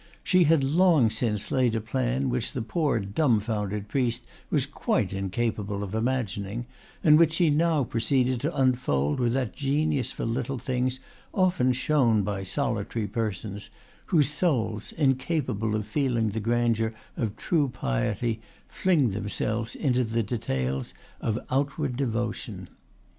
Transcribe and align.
She 0.23 0.45
had 0.45 0.63
long 0.63 1.11
since 1.11 1.51
laid 1.51 1.75
a 1.75 1.79
plan 1.79 2.31
which 2.31 2.53
the 2.53 2.63
poor 2.63 2.99
dumbfounded 2.99 3.87
priest 3.87 4.23
was 4.49 4.65
quite 4.65 5.13
incapable 5.13 5.83
of 5.83 5.93
imagining, 5.93 6.65
and 7.03 7.19
which 7.19 7.33
she 7.33 7.51
now 7.51 7.83
proceeded 7.83 8.41
to 8.41 8.55
unfold 8.55 9.19
with 9.19 9.33
that 9.33 9.53
genius 9.55 10.11
for 10.11 10.25
little 10.25 10.57
things 10.57 11.01
often 11.35 11.71
shown 11.71 12.23
by 12.23 12.41
solitary 12.41 13.05
persons, 13.05 13.69
whose 14.07 14.31
souls, 14.31 14.91
incapable 14.93 15.75
of 15.75 15.85
feeling 15.85 16.29
the 16.29 16.39
grandeur 16.39 16.95
of 17.15 17.35
true 17.37 17.69
piety, 17.69 18.41
fling 18.67 19.11
themselves 19.11 19.75
into 19.75 20.03
the 20.03 20.23
details 20.23 20.95
of 21.19 21.37
outward 21.51 21.95
devotion. 21.95 22.69